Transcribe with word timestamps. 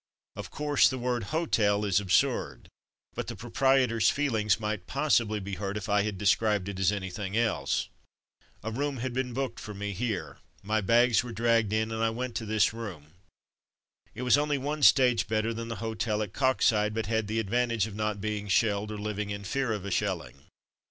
Of 0.35 0.49
course, 0.49 0.89
the 0.89 0.97
word'' 0.97 1.21
hotel'' 1.25 1.85
is 1.85 1.99
absurd; 1.99 2.69
but 3.13 3.27
the 3.27 3.35
proprietor's 3.35 4.09
feelings 4.09 4.59
might 4.59 4.87
26o 4.87 4.87
From 4.87 4.87
Mud 4.87 4.87
to 4.87 4.93
Mufti 4.93 4.93
possibly 5.03 5.39
be 5.39 5.53
hurt 5.53 5.77
if 5.77 5.89
I 5.89 6.09
described 6.09 6.67
it 6.69 6.79
as 6.79 6.91
anything 6.91 7.37
else. 7.37 7.87
A 8.63 8.71
room 8.71 8.97
had 8.97 9.13
been 9.13 9.31
booked 9.33 9.59
for 9.59 9.75
me 9.75 9.93
here. 9.93 10.39
My 10.63 10.81
bags 10.81 11.23
were 11.23 11.31
dragged 11.31 11.71
in, 11.71 11.91
and 11.91 12.03
I 12.03 12.09
went 12.09 12.33
to 12.37 12.47
this 12.47 12.69
Ihe 12.69 12.73
OAaid 12.73 12.77
Orleans 12.79 13.03
room. 13.03 13.13
It 14.15 14.21
was 14.23 14.39
only 14.39 14.57
one 14.57 14.81
stage 14.81 15.27
better 15.27 15.53
than 15.53 15.67
the 15.67 15.75
hotel 15.85 16.23
at 16.23 16.33
Coxyde, 16.33 16.95
but 16.95 17.05
had 17.05 17.27
the 17.27 17.37
advantage 17.39 17.85
of 17.85 17.93
not 17.93 18.19
being 18.19 18.47
shelled, 18.47 18.91
or 18.91 18.97
living 18.97 19.29
in 19.29 19.43
fear 19.43 19.71
of 19.71 19.85
a 19.85 19.91
shelling. 19.91 20.47